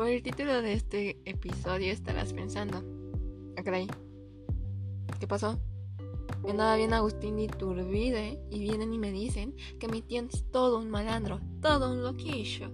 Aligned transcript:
por 0.00 0.08
el 0.08 0.22
título 0.22 0.62
de 0.62 0.72
este 0.72 1.20
episodio 1.26 1.92
estarás 1.92 2.32
pensando, 2.32 2.82
ah, 3.58 3.62
¿qué 5.20 5.26
pasó? 5.28 5.60
Yo 6.42 6.52
andaba 6.52 6.74
bien 6.76 6.94
Agustín 6.94 7.38
y 7.38 7.48
Turbide 7.48 8.42
y 8.50 8.60
vienen 8.60 8.94
y 8.94 8.98
me 8.98 9.12
dicen 9.12 9.54
que 9.78 9.88
mi 9.88 10.00
tío 10.00 10.22
es 10.22 10.50
todo 10.50 10.78
un 10.78 10.88
malandro, 10.88 11.38
todo 11.60 11.92
un 11.92 12.02
loquillo. 12.02 12.70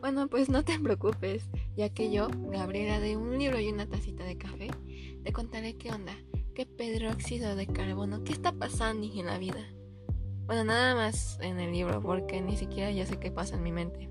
Bueno, 0.00 0.28
pues 0.28 0.48
no 0.48 0.64
te 0.64 0.78
preocupes, 0.82 1.50
ya 1.76 1.90
que 1.90 2.10
yo, 2.10 2.28
Gabriela 2.50 3.00
de 3.00 3.18
un 3.18 3.38
libro 3.38 3.60
y 3.60 3.68
una 3.68 3.86
tacita 3.86 4.24
de 4.24 4.38
café, 4.38 4.70
te 5.22 5.34
contaré 5.34 5.76
qué 5.76 5.92
onda, 5.92 6.14
qué 6.54 6.64
pedróxido 6.64 7.54
de 7.54 7.66
carbono, 7.66 8.24
qué 8.24 8.32
está 8.32 8.52
pasando 8.52 9.06
en 9.06 9.26
la 9.26 9.36
vida. 9.36 9.62
Bueno, 10.46 10.64
nada 10.64 10.94
más 10.94 11.38
en 11.42 11.60
el 11.60 11.70
libro, 11.70 12.00
porque 12.00 12.40
ni 12.40 12.56
siquiera 12.56 12.90
yo 12.92 13.04
sé 13.04 13.18
qué 13.20 13.30
pasa 13.30 13.56
en 13.56 13.62
mi 13.62 13.72
mente. 13.72 14.08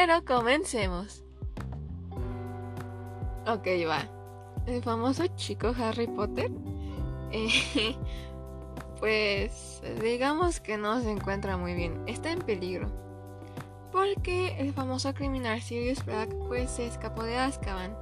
Pero 0.00 0.24
comencemos. 0.24 1.24
Ok, 3.48 3.66
va. 3.88 4.08
El 4.64 4.80
famoso 4.80 5.26
chico 5.34 5.74
Harry 5.76 6.06
Potter. 6.06 6.52
Eh, 7.32 7.48
pues 9.00 9.82
digamos 10.00 10.60
que 10.60 10.78
no 10.78 11.00
se 11.00 11.10
encuentra 11.10 11.56
muy 11.56 11.74
bien. 11.74 12.00
Está 12.06 12.30
en 12.30 12.38
peligro 12.38 12.88
porque 13.90 14.54
el 14.60 14.72
famoso 14.72 15.12
criminal 15.14 15.60
Sirius 15.60 16.04
Black 16.04 16.32
pues 16.46 16.70
se 16.70 16.86
escapó 16.86 17.24
de 17.24 17.36
Azkaban, 17.36 17.96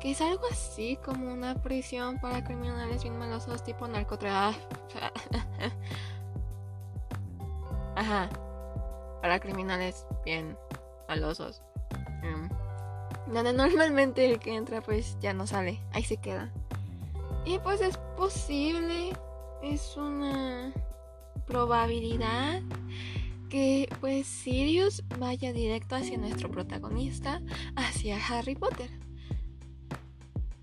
que 0.00 0.12
es 0.12 0.22
algo 0.22 0.44
así 0.50 0.96
como 1.04 1.30
una 1.30 1.54
prisión 1.56 2.18
para 2.18 2.42
criminales 2.42 3.02
bien 3.02 3.18
malosos 3.18 3.62
tipo 3.62 3.86
narcotráfico. 3.86 4.68
Ajá, 7.96 8.30
para 9.20 9.38
criminales 9.38 10.06
bien 10.24 10.56
Mm. 11.20 13.32
Donde 13.32 13.52
normalmente 13.52 14.30
el 14.30 14.38
que 14.38 14.54
entra 14.54 14.82
pues 14.82 15.16
ya 15.20 15.32
no 15.32 15.46
sale, 15.46 15.80
ahí 15.92 16.04
se 16.04 16.16
queda. 16.16 16.52
Y 17.44 17.58
pues 17.58 17.80
es 17.80 17.96
posible, 18.16 19.12
es 19.62 19.96
una 19.96 20.72
probabilidad 21.46 22.62
que 23.48 23.88
pues 24.00 24.26
Sirius 24.26 25.02
vaya 25.18 25.52
directo 25.52 25.96
hacia 25.96 26.16
nuestro 26.16 26.50
protagonista, 26.50 27.42
hacia 27.76 28.18
Harry 28.26 28.54
Potter. 28.54 28.88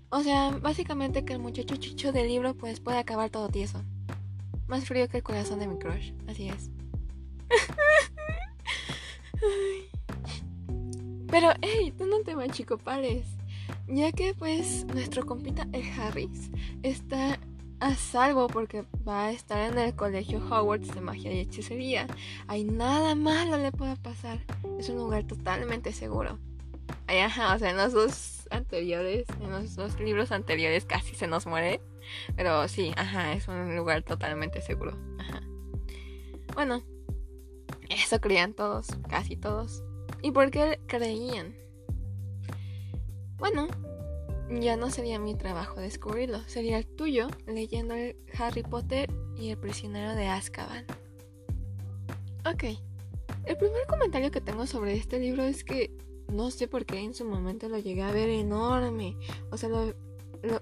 O 0.08 0.24
sea, 0.24 0.50
básicamente 0.50 1.24
que 1.24 1.34
el 1.34 1.38
muchacho 1.38 1.76
chicho 1.76 2.10
del 2.10 2.26
libro 2.26 2.54
pues 2.54 2.80
puede 2.80 2.98
acabar 2.98 3.30
todo 3.30 3.48
tieso. 3.48 3.84
Más 4.66 4.84
frío 4.84 5.08
que 5.08 5.18
el 5.18 5.22
corazón 5.22 5.60
de 5.60 5.68
mi 5.68 5.78
crush, 5.78 6.12
así 6.26 6.48
es. 6.48 6.70
Pero, 11.30 11.48
hey, 11.62 11.92
tú 11.96 12.06
no 12.06 12.20
te 12.22 12.34
pares 12.78 13.26
Ya 13.86 14.10
que 14.12 14.34
pues 14.34 14.84
nuestro 14.86 15.24
compita 15.24 15.66
el 15.72 15.84
Harris 15.92 16.50
está 16.82 17.38
a 17.80 17.94
salvo 17.94 18.46
porque 18.46 18.84
va 19.08 19.26
a 19.26 19.32
estar 19.32 19.70
en 19.70 19.78
el 19.78 19.94
colegio 19.94 20.38
Hogwarts 20.38 20.94
de 20.94 21.00
magia 21.00 21.32
y 21.32 21.40
hechicería. 21.40 22.06
Hay 22.46 22.64
nada 22.64 23.14
malo 23.14 23.56
le 23.56 23.72
puede 23.72 23.96
pasar. 23.96 24.38
Es 24.78 24.88
un 24.90 24.96
lugar 24.96 25.24
totalmente 25.24 25.92
seguro. 25.92 26.38
Ay, 27.06 27.18
ajá, 27.18 27.54
o 27.54 27.58
sea, 27.58 27.70
en 27.70 27.76
los 27.76 27.92
dos 27.92 28.46
anteriores, 28.50 29.26
en 29.40 29.50
los 29.50 29.74
dos 29.76 29.98
libros 29.98 30.30
anteriores 30.30 30.84
casi 30.84 31.14
se 31.14 31.26
nos 31.26 31.46
muere. 31.46 31.80
Pero 32.36 32.68
sí, 32.68 32.92
ajá, 32.96 33.32
es 33.32 33.48
un 33.48 33.76
lugar 33.76 34.02
totalmente 34.02 34.60
seguro. 34.60 34.96
Ajá. 35.18 35.42
Bueno, 36.54 36.82
eso 37.88 38.20
creían 38.20 38.52
todos, 38.52 38.88
casi 39.08 39.36
todos. 39.36 39.82
¿Y 40.22 40.30
por 40.32 40.50
qué 40.50 40.80
creían? 40.86 41.54
Bueno, 43.38 43.68
ya 44.50 44.76
no 44.76 44.90
sería 44.90 45.18
mi 45.18 45.34
trabajo 45.34 45.80
descubrirlo, 45.80 46.40
sería 46.46 46.78
el 46.78 46.86
tuyo 46.86 47.28
leyendo 47.46 47.94
Harry 48.38 48.62
Potter 48.62 49.08
y 49.36 49.50
el 49.50 49.58
prisionero 49.58 50.14
de 50.14 50.26
Azkaban. 50.26 50.84
Ok, 52.44 52.64
el 53.46 53.56
primer 53.56 53.86
comentario 53.86 54.30
que 54.30 54.40
tengo 54.40 54.66
sobre 54.66 54.94
este 54.94 55.18
libro 55.18 55.42
es 55.42 55.64
que 55.64 55.90
no 56.32 56.50
sé 56.50 56.68
por 56.68 56.84
qué 56.84 56.98
en 57.00 57.14
su 57.14 57.24
momento 57.24 57.68
lo 57.68 57.78
llegué 57.78 58.02
a 58.02 58.12
ver 58.12 58.28
enorme. 58.28 59.16
O 59.50 59.56
sea, 59.56 59.68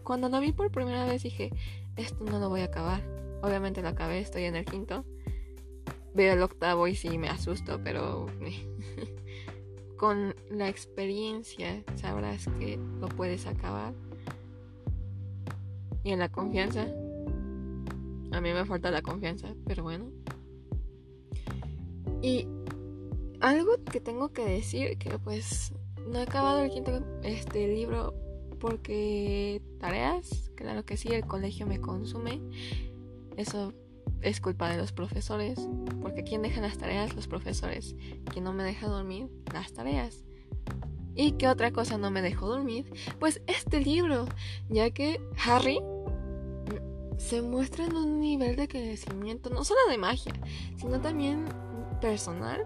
cuando 0.03 0.29
lo 0.29 0.41
vi 0.41 0.53
por 0.53 0.71
primera 0.71 1.05
vez 1.05 1.23
dije, 1.23 1.51
esto 1.97 2.25
no 2.25 2.39
lo 2.39 2.49
voy 2.49 2.61
a 2.61 2.67
acabar. 2.67 3.03
Obviamente 3.43 3.83
lo 3.83 3.89
acabé, 3.89 4.21
estoy 4.21 4.45
en 4.45 4.57
el 4.57 4.65
quinto. 4.65 5.05
Veo 6.15 6.33
el 6.33 6.43
octavo 6.43 6.89
y 6.89 6.95
sí 6.95 7.19
me 7.19 7.29
asusto, 7.29 7.81
pero 7.83 8.27
con 9.99 10.35
la 10.49 10.69
experiencia 10.69 11.83
sabrás 11.97 12.47
que 12.59 12.79
lo 13.01 13.09
puedes 13.09 13.47
acabar. 13.47 13.93
Y 16.05 16.13
en 16.13 16.21
la 16.21 16.31
confianza. 16.31 16.87
A 18.33 18.41
mí 18.41 18.53
me 18.53 18.65
falta 18.65 18.91
la 18.91 19.03
confianza, 19.03 19.49
pero 19.67 19.83
bueno. 19.83 20.07
Y 22.23 22.47
algo 23.41 23.73
que 23.91 24.01
tengo 24.01 24.31
que 24.31 24.45
decir 24.45 24.97
que 24.99 25.19
pues 25.19 25.73
no 26.09 26.19
he 26.19 26.23
acabado 26.23 26.61
el 26.61 26.71
quinto 26.71 27.05
este 27.23 27.69
libro 27.69 28.15
porque 28.59 29.63
tareas, 29.79 30.51
claro 30.55 30.85
que 30.85 30.97
sí, 30.97 31.09
el 31.09 31.27
colegio 31.27 31.67
me 31.67 31.81
consume. 31.81 32.41
Eso 33.37 33.73
es 34.23 34.41
culpa 34.41 34.69
de 34.69 34.77
los 34.77 34.93
profesores, 34.93 35.59
porque 36.03 36.25
¿quién 36.25 36.43
deja 36.43 36.61
las 36.61 36.79
tareas? 36.79 37.15
Los 37.15 37.29
profesores. 37.29 37.95
¿Quién 38.33 38.45
no 38.45 38.53
me 38.53 38.65
deja 38.65 38.87
dormir? 38.87 39.29
Las 39.53 39.73
tareas. 39.73 40.25
¿Y 41.15 41.33
qué 41.33 41.49
otra 41.49 41.73
cosa 41.73 41.99
no 41.99 42.11
me 42.11 42.23
dejó 42.23 42.49
dormir? 42.49 42.93
Pues 43.19 43.43
este 43.47 43.81
libro, 43.81 44.27
ya 44.69 44.91
que 44.91 45.21
Harry 45.45 45.81
se 47.17 47.43
muestra 47.43 47.85
en 47.87 47.97
un 47.97 48.21
nivel 48.21 48.57
de 48.57 48.69
crecimiento, 48.69 49.51
no 49.51 49.65
solo 49.65 49.81
de 49.91 49.99
magia, 49.99 50.33
sino 50.77 51.01
también 51.01 51.45
personal, 52.01 52.65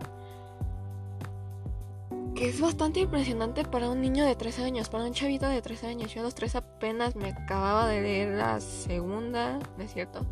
que 2.35 2.49
es 2.49 2.61
bastante 2.61 3.01
impresionante 3.01 3.65
para 3.65 3.89
un 3.89 4.01
niño 4.01 4.25
de 4.25 4.37
13 4.37 4.65
años, 4.65 4.89
para 4.89 5.05
un 5.05 5.13
chavito 5.13 5.49
de 5.49 5.63
13 5.63 5.87
años. 5.87 6.15
Yo 6.15 6.21
a 6.21 6.25
los 6.25 6.35
3 6.35 6.57
apenas 6.57 7.17
me 7.17 7.29
acababa 7.29 7.87
de 7.89 8.03
leer 8.03 8.37
la 8.37 8.61
segunda, 8.61 9.59
¿no 9.79 9.85
es 9.85 9.93
cierto? 9.93 10.27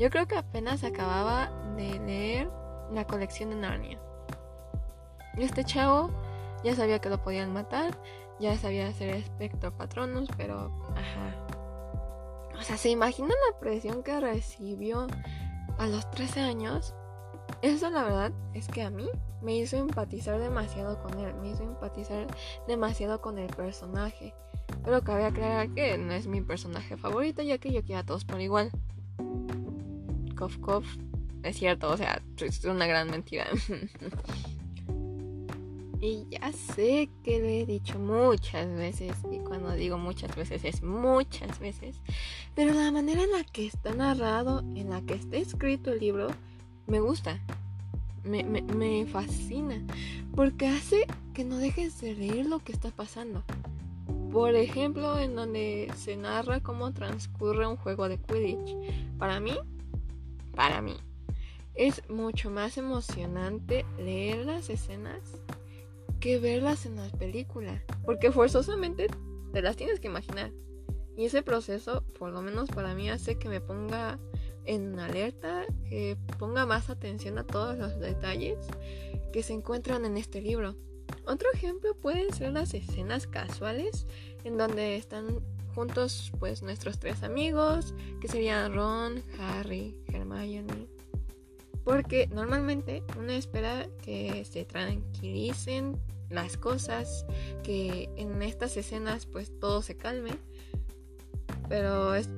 Yo 0.00 0.08
creo 0.08 0.26
que 0.26 0.38
apenas 0.38 0.82
acababa 0.82 1.50
de 1.76 2.00
leer 2.00 2.50
la 2.90 3.06
colección 3.06 3.50
de 3.50 3.56
Narnia. 3.56 4.00
Este 5.36 5.62
chavo 5.62 6.08
ya 6.64 6.74
sabía 6.74 7.00
que 7.00 7.10
lo 7.10 7.22
podían 7.22 7.52
matar, 7.52 7.98
ya 8.40 8.56
sabía 8.56 8.88
hacer 8.88 9.10
espectro 9.10 9.76
patronus, 9.76 10.30
pero 10.38 10.72
ajá. 10.96 11.36
O 12.58 12.62
sea, 12.62 12.78
¿se 12.78 12.88
imaginan 12.88 13.36
la 13.50 13.58
presión 13.60 14.02
que 14.02 14.18
recibió 14.18 15.06
a 15.78 15.86
los 15.86 16.10
13 16.12 16.40
años? 16.40 16.94
Eso 17.60 17.90
la 17.90 18.02
verdad 18.02 18.32
es 18.54 18.68
que 18.68 18.80
a 18.80 18.88
mí 18.88 19.06
me 19.42 19.54
hizo 19.54 19.76
empatizar 19.76 20.38
demasiado 20.38 21.02
con 21.02 21.18
él, 21.18 21.34
me 21.34 21.50
hizo 21.50 21.62
empatizar 21.62 22.26
demasiado 22.66 23.20
con 23.20 23.36
el 23.36 23.54
personaje. 23.54 24.34
Pero 24.82 25.02
cabe 25.02 25.26
aclarar 25.26 25.68
que 25.74 25.98
no 25.98 26.14
es 26.14 26.26
mi 26.26 26.40
personaje 26.40 26.96
favorito, 26.96 27.42
ya 27.42 27.58
que 27.58 27.70
yo 27.70 27.84
quiero 27.84 28.00
a 28.00 28.06
todos 28.06 28.24
por 28.24 28.40
igual 28.40 28.70
es 31.42 31.56
cierto, 31.56 31.90
o 31.90 31.96
sea, 31.96 32.22
es 32.38 32.64
una 32.64 32.86
gran 32.86 33.10
mentira. 33.10 33.46
y 36.00 36.26
ya 36.30 36.52
sé 36.52 37.10
que 37.22 37.40
lo 37.40 37.46
he 37.46 37.66
dicho 37.66 37.98
muchas 37.98 38.68
veces, 38.74 39.16
y 39.30 39.38
cuando 39.38 39.72
digo 39.72 39.98
muchas 39.98 40.34
veces 40.36 40.64
es 40.64 40.82
muchas 40.82 41.58
veces, 41.58 41.96
pero 42.54 42.74
la 42.74 42.90
manera 42.90 43.22
en 43.22 43.32
la 43.32 43.44
que 43.44 43.66
está 43.66 43.94
narrado, 43.94 44.60
en 44.74 44.90
la 44.90 45.02
que 45.02 45.14
está 45.14 45.36
escrito 45.36 45.92
el 45.92 46.00
libro, 46.00 46.28
me 46.86 47.00
gusta. 47.00 47.40
Me, 48.22 48.44
me 48.44 49.06
fascina, 49.06 49.82
porque 50.36 50.68
hace 50.68 51.06
que 51.32 51.42
no 51.42 51.56
dejes 51.56 52.02
de 52.02 52.14
leer 52.14 52.44
lo 52.44 52.58
que 52.58 52.72
está 52.72 52.90
pasando. 52.90 53.42
Por 54.30 54.54
ejemplo, 54.54 55.18
en 55.18 55.34
donde 55.34 55.90
se 55.96 56.16
narra 56.16 56.60
cómo 56.60 56.92
transcurre 56.92 57.66
un 57.66 57.76
juego 57.76 58.08
de 58.08 58.18
Quidditch. 58.18 58.76
Para 59.18 59.40
mí, 59.40 59.58
para 60.60 60.82
mí. 60.82 60.94
Es 61.74 62.06
mucho 62.10 62.50
más 62.50 62.76
emocionante 62.76 63.86
leer 63.96 64.44
las 64.44 64.68
escenas 64.68 65.22
que 66.20 66.38
verlas 66.38 66.84
en 66.84 66.96
la 66.96 67.08
película, 67.08 67.82
porque 68.04 68.30
forzosamente 68.30 69.06
te 69.54 69.62
las 69.62 69.76
tienes 69.76 70.00
que 70.00 70.08
imaginar. 70.08 70.52
Y 71.16 71.24
ese 71.24 71.40
proceso, 71.40 72.04
por 72.18 72.30
lo 72.30 72.42
menos 72.42 72.68
para 72.68 72.94
mí, 72.94 73.08
hace 73.08 73.38
que 73.38 73.48
me 73.48 73.62
ponga 73.62 74.18
en 74.66 74.98
alerta, 74.98 75.64
que 75.88 76.18
ponga 76.38 76.66
más 76.66 76.90
atención 76.90 77.38
a 77.38 77.46
todos 77.46 77.78
los 77.78 77.98
detalles 77.98 78.58
que 79.32 79.42
se 79.42 79.54
encuentran 79.54 80.04
en 80.04 80.18
este 80.18 80.42
libro. 80.42 80.76
Otro 81.26 81.48
ejemplo 81.54 81.94
pueden 81.94 82.34
ser 82.34 82.52
las 82.52 82.74
escenas 82.74 83.26
casuales 83.26 84.06
en 84.44 84.58
donde 84.58 84.96
están 84.96 85.40
juntos 85.74 86.32
pues 86.38 86.62
nuestros 86.62 86.98
tres 86.98 87.22
amigos, 87.22 87.94
que 88.20 88.28
serían 88.28 88.74
Ron, 88.74 89.22
Harry, 89.38 89.96
Hermione. 90.08 90.88
Porque 91.84 92.26
normalmente 92.28 93.02
uno 93.18 93.32
espera 93.32 93.88
que 94.02 94.44
se 94.44 94.64
tranquilicen 94.64 95.98
las 96.28 96.56
cosas, 96.56 97.26
que 97.62 98.08
en 98.16 98.42
estas 98.42 98.76
escenas 98.76 99.26
pues 99.26 99.58
todo 99.58 99.82
se 99.82 99.96
calme, 99.96 100.32
pero 101.68 102.14
es 102.14 102.28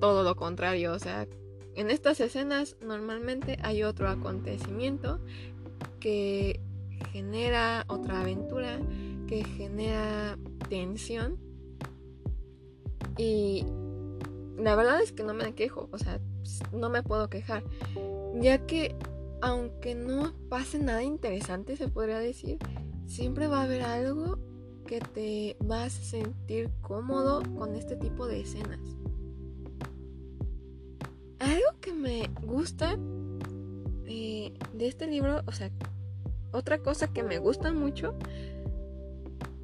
todo 0.00 0.22
lo 0.22 0.36
contrario, 0.36 0.92
o 0.92 0.98
sea, 0.98 1.26
en 1.74 1.90
estas 1.90 2.20
escenas 2.20 2.76
normalmente 2.80 3.58
hay 3.62 3.82
otro 3.82 4.08
acontecimiento 4.08 5.20
que 6.00 6.60
genera 7.12 7.84
otra 7.88 8.20
aventura, 8.20 8.78
que 9.26 9.44
genera 9.44 10.38
tensión 10.68 11.38
y 13.16 13.64
la 14.56 14.74
verdad 14.76 15.00
es 15.02 15.12
que 15.12 15.24
no 15.24 15.34
me 15.34 15.54
quejo, 15.54 15.88
o 15.92 15.98
sea, 15.98 16.20
no 16.72 16.90
me 16.90 17.02
puedo 17.02 17.28
quejar, 17.28 17.64
ya 18.40 18.66
que 18.66 18.96
aunque 19.40 19.94
no 19.94 20.32
pase 20.48 20.78
nada 20.78 21.02
interesante, 21.02 21.76
se 21.76 21.88
podría 21.88 22.18
decir, 22.18 22.58
siempre 23.06 23.48
va 23.48 23.60
a 23.60 23.64
haber 23.64 23.82
algo 23.82 24.38
que 24.86 25.00
te 25.00 25.56
vas 25.60 25.98
a 25.98 26.04
sentir 26.04 26.70
cómodo 26.80 27.42
con 27.58 27.74
este 27.74 27.96
tipo 27.96 28.26
de 28.26 28.40
escenas. 28.40 28.78
Algo 31.40 31.80
que 31.80 31.92
me 31.92 32.30
gusta 32.42 32.96
eh, 34.06 34.54
de 34.74 34.86
este 34.86 35.08
libro, 35.08 35.42
o 35.46 35.52
sea, 35.52 35.70
otra 36.52 36.78
cosa 36.78 37.08
que 37.08 37.24
me 37.24 37.38
gusta 37.38 37.72
mucho 37.72 38.14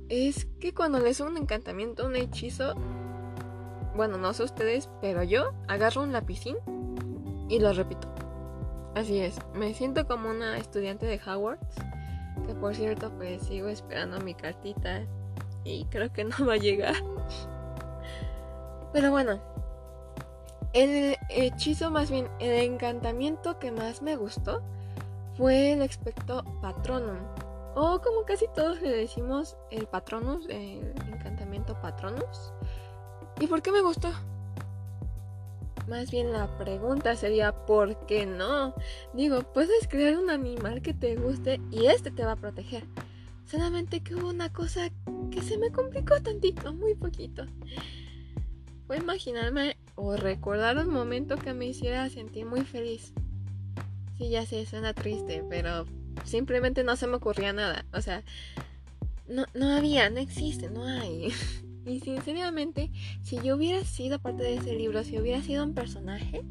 es 0.09 0.47
que 0.59 0.75
cuando 0.75 0.99
les 0.99 1.21
un 1.21 1.37
encantamiento, 1.37 2.07
un 2.07 2.17
hechizo, 2.17 2.75
bueno, 3.99 4.17
no 4.17 4.33
sé 4.33 4.45
ustedes, 4.45 4.89
pero 5.01 5.25
yo 5.25 5.51
agarro 5.67 6.03
un 6.03 6.13
lapicín 6.13 6.57
y 7.49 7.59
lo 7.59 7.73
repito. 7.73 8.07
Así 8.95 9.19
es, 9.19 9.37
me 9.55 9.75
siento 9.75 10.07
como 10.07 10.31
una 10.31 10.57
estudiante 10.57 11.05
de 11.05 11.21
Hogwarts, 11.21 11.75
que 12.47 12.55
por 12.55 12.77
cierto 12.77 13.11
pues 13.19 13.43
sigo 13.43 13.67
esperando 13.67 14.21
mi 14.21 14.35
cartita 14.35 15.03
y 15.65 15.85
creo 15.87 16.13
que 16.13 16.23
no 16.25 16.47
va 16.47 16.53
a 16.53 16.59
llegar. 16.59 16.95
Pero 18.93 19.11
bueno, 19.11 19.41
el 20.75 21.17
hechizo 21.29 21.91
más 21.91 22.09
bien, 22.09 22.29
el 22.39 22.53
encantamiento 22.53 23.59
que 23.59 23.73
más 23.73 24.01
me 24.01 24.15
gustó 24.15 24.63
fue 25.37 25.73
el 25.73 25.83
expecto 25.83 26.45
patronum. 26.63 27.19
O 27.75 28.01
como 28.01 28.23
casi 28.25 28.47
todos 28.55 28.81
le 28.81 28.91
decimos 28.91 29.57
el 29.73 29.89
patronus, 29.89 30.47
el 30.49 30.95
encantamiento 31.13 31.75
patronus. 31.81 32.53
¿Y 33.41 33.47
por 33.47 33.63
qué 33.63 33.71
me 33.71 33.83
gustó? 33.83 34.13
Más 35.89 36.11
bien 36.11 36.33
la 36.33 36.59
pregunta 36.59 37.17
sería 37.17 37.53
¿por 37.65 38.05
qué 38.07 38.27
no? 38.27 38.75
Digo, 39.15 39.41
puedes 39.55 39.89
crear 39.89 40.19
un 40.19 40.29
animal 40.29 40.83
que 40.83 40.93
te 40.93 41.17
guste 41.17 41.61
y 41.71 41.87
este 41.87 42.11
te 42.11 42.25
va 42.25 42.33
a 42.33 42.37
proteger. 42.37 42.85
Solamente 43.47 44.03
que 44.03 44.15
hubo 44.15 44.29
una 44.29 44.53
cosa 44.53 44.91
que 45.31 45.41
se 45.41 45.57
me 45.57 45.71
complicó 45.71 46.21
tantito, 46.21 46.75
muy 46.75 46.95
poquito. 46.95 47.47
Fue 48.87 48.99
imaginarme 48.99 49.79
o 49.95 50.17
recordar 50.17 50.77
un 50.79 50.93
momento 50.93 51.37
que 51.37 51.55
me 51.55 51.67
hiciera 51.67 52.11
sentir 52.11 52.45
muy 52.45 52.63
feliz. 52.63 53.15
Sí, 54.19 54.29
ya 54.31 54.45
sé, 54.45 54.67
suena 54.67 54.93
triste, 54.93 55.45
pero 55.49 55.87
simplemente 56.25 56.85
no 56.85 56.97
se 56.97 57.07
me 57.07 57.17
ocurría 57.17 57.53
nada. 57.53 57.87
O 57.95 58.03
sea, 58.03 58.25
no, 59.29 59.47
no 59.55 59.71
había, 59.75 60.11
no 60.11 60.19
existe, 60.19 60.69
no 60.69 60.85
hay. 60.85 61.33
Y 61.89 62.01
sinceramente, 62.01 62.91
si 63.23 63.41
yo 63.41 63.57
hubiera 63.57 63.83
sido 63.83 64.19
parte 64.19 64.43
de 64.43 64.57
ese 64.57 64.75
libro, 64.75 65.03
si 65.05 65.19
hubiera 65.19 65.43
sido 65.43 65.65
un 65.65 65.73
personaje, 65.73 66.45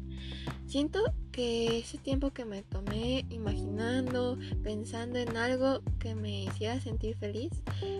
siento 0.66 1.00
que 1.30 1.78
ese 1.78 1.96
tiempo 1.98 2.32
que 2.32 2.44
me 2.44 2.64
tomé 2.64 3.24
imaginando, 3.30 4.36
pensando 4.64 5.20
en 5.20 5.36
algo 5.36 5.80
que 6.00 6.16
me 6.16 6.42
hiciera 6.42 6.80
sentir 6.80 7.16
feliz, 7.16 7.52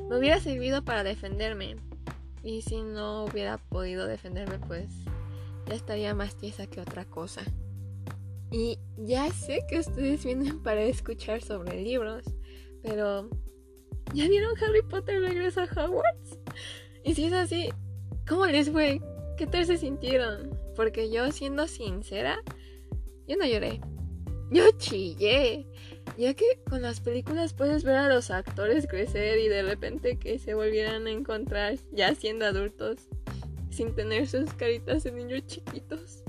me 0.09 0.19
hubiera 0.19 0.41
servido 0.41 0.85
para 0.85 1.05
defenderme. 1.05 1.77
Y 2.43 2.63
si 2.63 2.83
no 2.83 3.25
hubiera 3.25 3.59
podido 3.59 4.07
defenderme, 4.07 4.59
pues 4.59 4.89
ya 5.67 5.75
estaría 5.75 6.15
más 6.15 6.37
tiesa 6.37 6.67
que 6.67 6.81
otra 6.81 7.05
cosa. 7.05 7.43
Y 8.51 8.79
ya 8.97 9.31
sé 9.31 9.61
que 9.69 9.79
ustedes 9.79 10.25
vienen 10.25 10.61
para 10.63 10.83
escuchar 10.83 11.41
sobre 11.41 11.83
libros, 11.83 12.25
pero 12.83 13.29
¿ya 14.13 14.27
vieron 14.27 14.57
Harry 14.61 14.83
Potter 14.83 15.21
regresa 15.21 15.65
a 15.65 15.85
Hogwarts? 15.85 16.39
Y 17.05 17.15
si 17.15 17.27
es 17.27 17.33
así, 17.33 17.71
¿cómo 18.27 18.47
les 18.47 18.71
fue? 18.71 19.01
¿Qué 19.37 19.47
tal 19.47 19.67
se 19.67 19.79
sintieron? 19.79 20.51
Porque 20.75 21.11
yo, 21.11 21.31
siendo 21.33 21.67
sincera, 21.67 22.43
yo 23.27 23.37
no 23.37 23.47
lloré. 23.47 23.81
Yo 24.51 24.65
chillé. 24.79 25.67
Ya 26.17 26.35
que 26.35 26.45
con 26.69 26.83
las 26.83 27.01
películas 27.01 27.53
puedes 27.53 27.85
ver 27.85 27.97
a 27.97 28.09
los 28.09 28.31
actores 28.31 28.87
crecer 28.87 29.39
y 29.39 29.49
de 29.49 29.63
repente 29.63 30.19
que 30.19 30.39
se 30.39 30.55
volvieran 30.55 31.07
a 31.07 31.11
encontrar 31.11 31.77
ya 31.93 32.15
siendo 32.15 32.47
adultos, 32.47 33.09
sin 33.71 33.95
tener 33.95 34.27
sus 34.27 34.53
caritas 34.55 35.05
de 35.05 35.13
niños 35.13 35.47
chiquitos. 35.47 36.25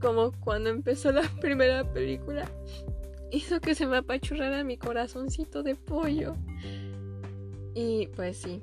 Como 0.00 0.32
cuando 0.40 0.70
empezó 0.70 1.10
la 1.10 1.22
primera 1.40 1.90
película, 1.92 2.48
hizo 3.30 3.60
que 3.60 3.74
se 3.74 3.86
me 3.86 3.96
apachurrara 3.96 4.62
mi 4.62 4.76
corazoncito 4.76 5.62
de 5.62 5.74
pollo. 5.74 6.36
Y 7.74 8.08
pues 8.08 8.36
sí, 8.36 8.62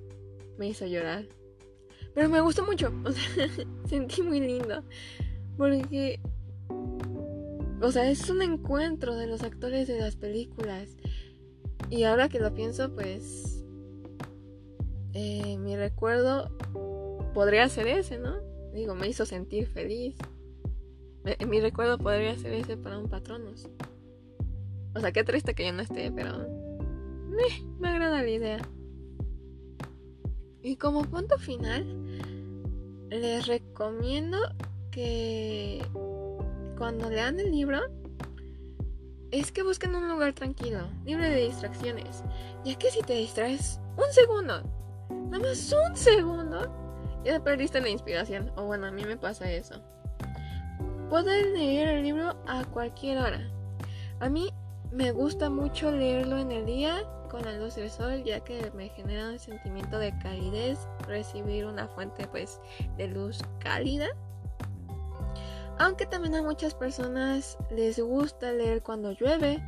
me 0.57 0.67
hizo 0.67 0.85
llorar. 0.85 1.25
Pero 2.13 2.29
me 2.29 2.41
gustó 2.41 2.65
mucho. 2.65 2.91
O 3.05 3.11
sea, 3.11 3.47
sentí 3.85 4.21
muy 4.21 4.39
lindo. 4.39 4.83
Porque. 5.57 6.19
O 7.81 7.91
sea, 7.91 8.09
es 8.09 8.29
un 8.29 8.41
encuentro 8.41 9.15
de 9.15 9.27
los 9.27 9.43
actores 9.43 9.87
de 9.87 9.99
las 9.99 10.15
películas. 10.15 10.95
Y 11.89 12.03
ahora 12.03 12.29
que 12.29 12.39
lo 12.39 12.53
pienso, 12.53 12.93
pues. 12.93 13.65
Eh, 15.13 15.57
mi 15.57 15.75
recuerdo 15.75 16.57
podría 17.33 17.67
ser 17.69 17.87
ese, 17.87 18.17
¿no? 18.17 18.37
Digo, 18.73 18.95
me 18.95 19.07
hizo 19.07 19.25
sentir 19.25 19.67
feliz. 19.67 20.15
mi 21.47 21.59
recuerdo 21.59 21.97
podría 21.97 22.37
ser 22.37 22.53
ese 22.53 22.77
para 22.77 22.97
un 22.97 23.09
patronos. 23.09 23.69
O 24.95 24.99
sea, 24.99 25.11
qué 25.11 25.23
triste 25.23 25.53
que 25.53 25.65
yo 25.65 25.73
no 25.73 25.81
esté, 25.81 26.11
pero. 26.11 26.47
me 27.79 27.89
agrada 27.89 28.21
la 28.21 28.29
idea. 28.29 28.59
Y 30.63 30.75
como 30.75 31.03
punto 31.03 31.37
final, 31.37 31.85
les 33.09 33.47
recomiendo 33.47 34.37
que 34.91 35.83
cuando 36.77 37.09
lean 37.09 37.39
el 37.39 37.51
libro, 37.51 37.79
es 39.31 39.51
que 39.51 39.63
busquen 39.63 39.95
un 39.95 40.07
lugar 40.09 40.33
tranquilo, 40.33 40.87
libre 41.05 41.29
de 41.29 41.45
distracciones. 41.45 42.23
Ya 42.63 42.75
que 42.77 42.91
si 42.91 43.01
te 43.01 43.13
distraes 43.13 43.79
un 43.97 44.11
segundo, 44.11 44.61
nada 45.29 45.39
más 45.39 45.73
un 45.87 45.95
segundo, 45.95 47.21
ya 47.23 47.41
perdiste 47.43 47.81
la 47.81 47.89
inspiración. 47.89 48.51
O 48.55 48.65
bueno, 48.65 48.87
a 48.87 48.91
mí 48.91 49.03
me 49.05 49.17
pasa 49.17 49.49
eso. 49.51 49.75
Pueden 51.09 51.53
leer 51.53 51.87
el 51.89 52.03
libro 52.03 52.35
a 52.45 52.65
cualquier 52.65 53.17
hora. 53.17 53.49
A 54.19 54.29
mí 54.29 54.49
me 54.91 55.11
gusta 55.11 55.49
mucho 55.49 55.91
leerlo 55.91 56.37
en 56.37 56.51
el 56.51 56.65
día 56.65 57.03
con 57.31 57.43
la 57.43 57.53
luz 57.53 57.75
del 57.75 57.89
sol 57.89 58.23
ya 58.23 58.41
que 58.41 58.69
me 58.75 58.89
genera 58.89 59.29
un 59.29 59.39
sentimiento 59.39 59.97
de 59.97 60.15
calidez 60.19 60.77
recibir 61.07 61.65
una 61.65 61.87
fuente 61.87 62.27
pues 62.27 62.59
de 62.97 63.07
luz 63.07 63.39
cálida. 63.59 64.07
Aunque 65.79 66.05
también 66.05 66.35
a 66.35 66.43
muchas 66.43 66.75
personas 66.75 67.57
les 67.71 67.99
gusta 67.99 68.51
leer 68.51 68.83
cuando 68.83 69.13
llueve 69.13 69.63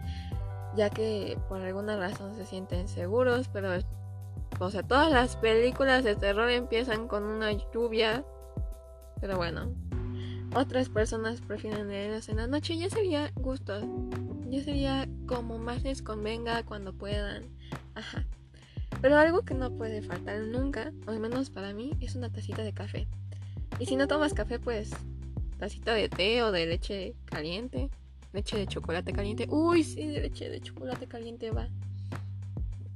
ya 0.76 0.90
que 0.90 1.38
por 1.48 1.62
alguna 1.62 1.96
razón 1.96 2.36
se 2.36 2.46
sienten 2.46 2.88
seguros 2.88 3.48
pero 3.48 3.70
o 4.60 4.70
sea 4.70 4.84
todas 4.84 5.10
las 5.10 5.38
películas 5.38 6.04
de 6.04 6.16
terror 6.16 6.50
empiezan 6.50 7.08
con 7.08 7.24
una 7.24 7.54
lluvia. 7.54 8.26
Pero 9.22 9.38
bueno 9.38 9.93
otras 10.56 10.90
personas 10.90 11.42
prefieren 11.42 11.88
leerlas 11.88 12.30
en 12.30 12.38
la 12.38 12.48
noche 12.48 12.78
ya 12.78 12.90
sería 12.90 13.32
gusto 13.36 13.82
ya 14.54 14.64
sería 14.64 15.10
como 15.26 15.58
más 15.58 15.82
les 15.82 16.04
convenga 16.04 16.64
cuando 16.64 16.94
puedan. 16.94 17.46
Ajá. 17.96 18.26
Pero 19.02 19.18
algo 19.18 19.42
que 19.42 19.56
no 19.56 19.76
puede 19.76 20.04
faltar 20.04 20.42
nunca, 20.42 20.94
al 21.08 21.20
menos 21.20 21.50
para 21.50 21.74
mí, 21.74 21.94
es 22.00 22.16
una 22.16 22.32
tacita 22.32 22.62
de 22.62 22.72
café. 22.72 23.08
Y 23.80 23.88
si 23.88 23.96
no 23.96 24.08
tomas 24.08 24.34
café, 24.34 24.60
pues 24.60 24.92
tacita 25.58 25.94
de 25.94 26.08
té 26.08 26.44
o 26.44 26.52
de 26.52 26.68
leche 26.68 27.16
caliente. 27.26 27.90
Leche 28.32 28.58
de 28.58 28.68
chocolate 28.68 29.12
caliente. 29.12 29.48
Uy, 29.50 29.84
sí, 29.84 30.08
de 30.08 30.22
leche 30.22 30.50
de 30.50 30.62
chocolate 30.62 31.08
caliente 31.08 31.50
va. 31.50 31.68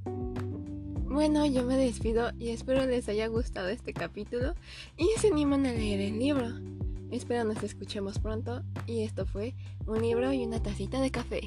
Bueno, 0.06 1.48
yo 1.48 1.64
me 1.64 1.76
despido 1.76 2.32
y 2.38 2.50
espero 2.50 2.86
les 2.86 3.10
haya 3.10 3.26
gustado 3.28 3.70
este 3.70 3.94
capítulo 3.94 4.54
y 4.96 5.08
se 5.20 5.30
animan 5.30 5.66
a 5.66 5.72
leer 5.72 6.02
el 6.02 6.20
libro. 6.20 6.77
Espero 7.12 7.46
nos 7.46 7.64
escuchemos 7.64 8.20
pronto 8.20 8.64
y 8.86 9.04
esto 9.04 9.26
fue 9.26 9.56
un 9.86 10.02
libro 10.02 10.34
y 10.34 10.46
una 10.46 10.62
tacita 10.62 11.00
de 11.00 11.10
café. 11.10 11.42